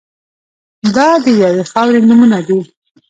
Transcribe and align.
دا 0.95 1.07
د 1.23 1.25
یوې 1.41 1.63
خاورې 1.71 1.99
نومونه 2.09 2.39
دي. 2.47 2.59